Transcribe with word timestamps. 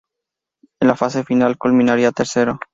En 0.81 0.87
la 0.87 0.95
Fase 0.95 1.23
final 1.23 1.59
culminaría 1.59 2.11
tercero. 2.11 2.57